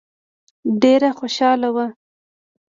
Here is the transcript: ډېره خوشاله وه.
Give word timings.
ډېره 0.81 1.09
خوشاله 1.19 1.69
وه. 1.75 1.85